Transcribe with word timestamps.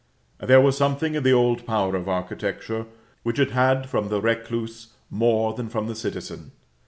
There 0.39 0.59
was 0.59 0.75
something 0.75 1.13
in 1.13 1.21
the 1.21 1.31
old 1.31 1.63
power 1.67 1.95
of 1.95 2.09
architecture, 2.09 2.87
which 3.21 3.37
it 3.37 3.51
had 3.51 3.87
from 3.87 4.09
the 4.09 4.19
recluse 4.19 4.95
more 5.11 5.53
than 5.53 5.69
from 5.69 5.85
the 5.85 5.93
citizen. 5.93 6.53